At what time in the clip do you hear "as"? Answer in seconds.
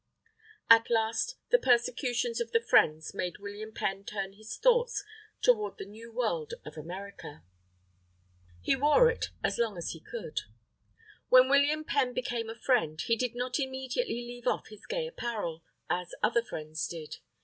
9.43-9.59, 9.77-9.91, 15.87-16.15